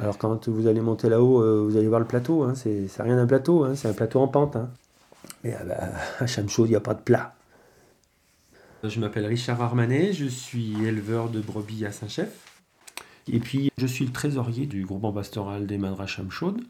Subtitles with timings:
[0.00, 3.18] Alors quand vous allez monter là-haut, euh, vous allez voir le plateau, hein, c'est rien
[3.18, 4.56] un plateau, hein, c'est un plateau en pente.
[4.56, 4.70] hein.
[5.42, 5.74] Mais ah bah,
[6.20, 7.34] à Chamchaud, il n'y a pas de plat.
[8.84, 12.30] Je m'appelle Richard Armanet, je suis éleveur de brebis à Saint-Chef.
[13.30, 16.60] Et puis, je suis le trésorier du groupement pastoral des Madras Chamchaude.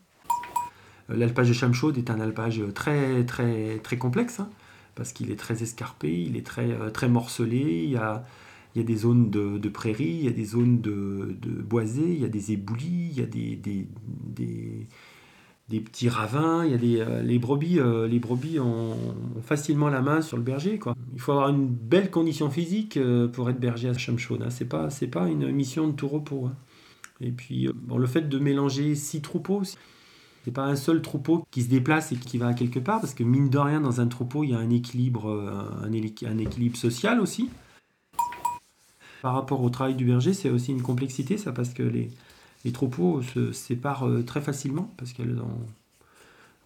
[1.11, 4.49] Euh, L'alpage de Chamchaude est un alpage très, très, très complexe, hein,
[4.95, 7.95] parce qu'il est très escarpé, il est très, euh, très morcelé,
[8.75, 12.12] il y a des zones de, de prairies, il y a des zones de, boisées,
[12.12, 13.89] il y a des éboulis, il y a des,
[15.80, 18.95] petits ravins, il y a euh, les brebis, euh, les brebis ont,
[19.43, 20.79] facilement la main sur le berger.
[21.15, 24.43] Il faut avoir une belle condition physique euh, pour être berger à Chamchaude.
[24.43, 24.65] Hein.
[24.69, 26.46] Pas, c'est pas une mission de tout repos.
[26.46, 26.55] hein.
[27.21, 29.62] Et puis, le fait de mélanger six troupeaux,
[30.45, 33.12] c'est pas un seul troupeau qui se déplace et qui va à quelque part, parce
[33.12, 37.19] que mine de rien, dans un troupeau, il y a un équilibre, un équilibre social
[37.19, 37.51] aussi.
[39.23, 42.11] Par rapport au travail du berger, c'est aussi une complexité, ça, parce que les,
[42.65, 45.43] les troupeaux se séparent euh, très facilement, parce qu'elles ne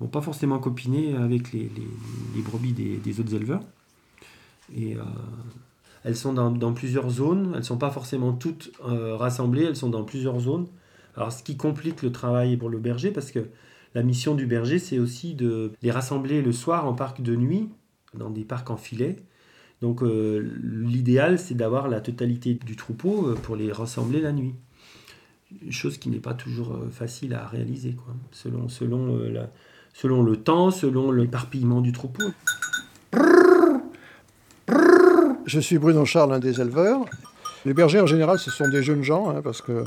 [0.01, 1.89] vont pas forcément copiner avec les, les-
[2.37, 3.63] les brebis des, des autres éleveurs.
[4.77, 5.03] Et euh,
[6.05, 9.77] elles sont dans, dans plusieurs zones, elles ne sont pas forcément toutes euh, rassemblées, elles
[9.77, 10.67] sont dans plusieurs zones.
[11.17, 13.41] Alors, ce qui complique le travail pour le berger, parce que
[13.95, 17.69] la mission du berger, c'est aussi de les rassembler le soir en parc de nuit,
[18.15, 19.17] dans des parcs en filet.
[19.83, 24.55] Donc, euh, l'idéal, c'est d'avoir la totalité du troupeau euh, pour les rassembler la nuit.
[25.71, 27.97] Chose qui n'est pas toujours euh, facile à réaliser,
[28.31, 28.69] selon,
[30.23, 32.23] le temps, selon l'éparpillement du troupeau.
[35.47, 37.05] Je suis Bruno Charles, un des éleveurs.
[37.65, 39.83] Les bergers, en général, ce sont des jeunes gens, hein, parce que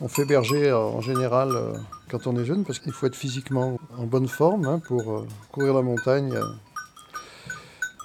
[0.00, 1.50] on fait berger en général
[2.10, 5.74] quand on est jeune, parce qu'il faut être physiquement en bonne forme hein, pour courir
[5.74, 6.36] la montagne.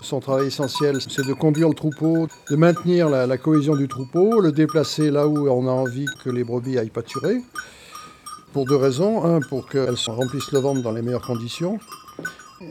[0.01, 4.51] Son travail essentiel, c'est de conduire le troupeau, de maintenir la, cohésion du troupeau, le
[4.51, 7.41] déplacer là où on a envie que les brebis aillent pâturer.
[8.53, 9.25] Pour deux raisons.
[9.25, 11.79] Un, pour qu'elles se remplissent le ventre dans les meilleures conditions.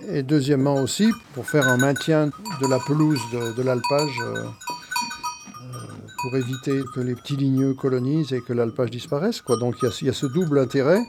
[0.08, 5.78] Et deuxièmement aussi, pour faire un maintien de la pelouse de, l'alpage, euh, euh,
[6.22, 9.42] pour éviter que les petits ligneux colonisent et que l'alpage disparaisse.
[9.60, 11.00] Donc il y a- ce double intérêt.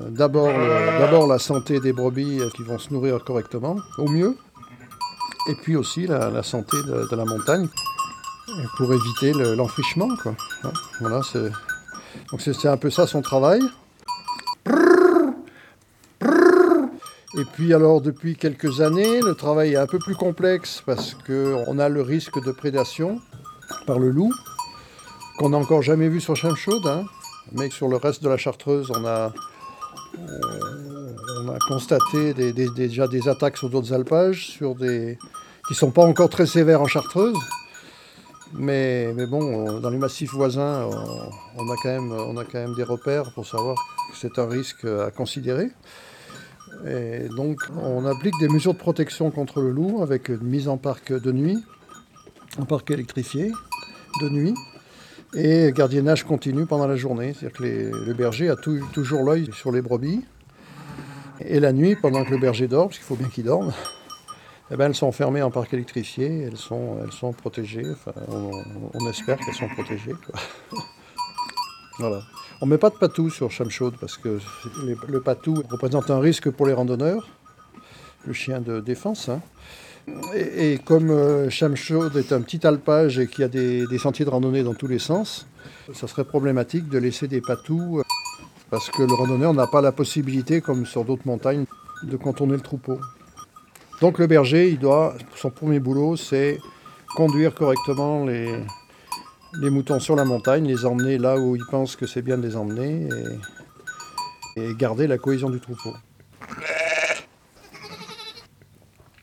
[0.00, 4.36] Euh, D'abord la santé des brebis qui vont se nourrir correctement, au mieux.
[5.48, 7.68] Et puis aussi la, santé de, la montagne,
[8.76, 10.08] pour éviter le- l'enfrichement.
[10.24, 11.50] Hein, Voilà, c'est-
[12.30, 13.60] donc c'est un peu ça son travail.
[17.38, 21.78] Et puis alors depuis quelques années, le travail est un peu plus complexe parce qu'on
[21.78, 23.20] a le risque de prédation
[23.86, 24.32] par le loup,
[25.38, 27.04] qu'on n'a encore jamais vu sur Chamchaude, hein,
[27.52, 29.32] mais sur le reste de la Chartreuse, on a,
[30.18, 30.91] euh,
[31.44, 35.18] on a constaté déjà des attaques sur d'autres alpages, sur des,
[35.66, 37.38] qui ne sont pas encore très sévères en Chartreuse.
[38.54, 40.86] Mais, mais bon, dans les massifs voisins,
[41.56, 43.76] on, a quand même, on a quand même des repères pour savoir
[44.10, 45.70] que c'est un risque à considérer.
[46.86, 50.76] Et donc, on applique des mesures de protection contre le loup avec une mise en
[50.76, 51.58] parc de nuit,
[52.58, 53.50] un parc électrifié
[54.20, 54.54] de nuit,
[55.34, 57.34] et gardiennage continu pendant la journée.
[57.34, 60.24] C'est-à-dire que le berger a toujours l'œil sur les brebis.
[61.46, 63.72] Et la nuit, pendant que le berger dort, parce qu'il faut bien qu'il dorme,
[64.70, 67.84] eh ben, elles sont enfermées en parc électrifié, elles sont, elles sont protégées.
[68.28, 70.14] On, espère qu'elles sont protégées.
[71.98, 72.22] voilà.
[72.60, 74.38] On ne met pas de patou sur Chamchaude parce que
[75.08, 77.28] le patou représente un risque pour les randonneurs,
[78.26, 79.28] le chien de défense.
[79.28, 79.40] hein.
[80.34, 84.24] Et, comme euh, Chamchaude est un petit alpage et qu'il y a des, des sentiers
[84.24, 85.46] de randonnée dans tous les sens,
[85.92, 88.02] ça serait problématique de laisser des patous euh,
[88.72, 91.66] parce que le randonneur n'a pas la possibilité, comme sur d'autres montagnes,
[92.04, 92.98] de contourner le troupeau.
[94.00, 96.58] Donc le berger, il doit, son premier boulot, c'est
[97.14, 98.64] conduire correctement les,
[99.70, 102.56] moutons sur la montagne, les emmener là où il pense que c'est bien de les
[102.56, 103.10] emmener
[104.56, 105.92] et garder la cohésion du troupeau.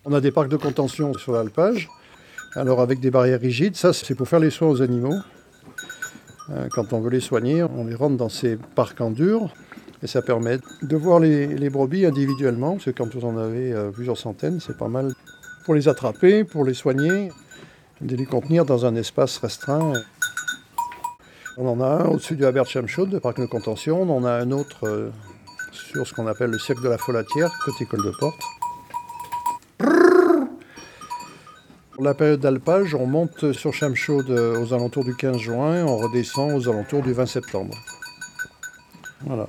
[0.05, 1.89] On a des parcs de contention sur l'alpage,
[2.53, 5.17] alors avec des barrières rigides, ça c'est pour faire les soins aux animaux.
[6.51, 9.53] Euh, Quand on veut les soigner, on les rentre dans ces parcs en dur
[10.01, 13.91] et ça permet de voir les, brebis individuellement, parce que quand vous en avez euh,
[13.91, 15.13] plusieurs centaines, c'est pas mal
[15.65, 17.29] pour les attraper, pour les soigner,
[18.01, 19.93] de les contenir dans un espace restreint.
[21.57, 24.01] On en a un au-dessus du Habert Chamchaud, de parc de contention.
[24.01, 25.09] On en a un autre euh,
[25.73, 28.41] sur ce qu'on appelle le cirque de la Folatière, côté col de porte.
[31.99, 36.53] Pour la période d'alpage, on monte sur Chamchaud aux alentours du 15 juin, on redescend
[36.53, 37.75] aux alentours du 20 septembre.
[39.25, 39.45] Voilà.